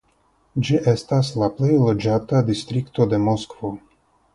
Ĝi 0.69 0.79
estas 0.93 1.29
la 1.43 1.51
plej 1.59 1.71
loĝata 1.85 2.43
distrikto 2.51 3.11
de 3.15 3.25
Moskvo. 3.31 3.77